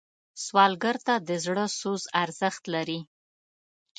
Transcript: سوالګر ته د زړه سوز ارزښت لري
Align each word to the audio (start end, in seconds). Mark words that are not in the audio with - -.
سوالګر 0.43 0.97
ته 1.05 1.15
د 1.27 1.29
زړه 1.45 1.65
سوز 1.79 2.03
ارزښت 2.23 2.63
لري 2.75 2.99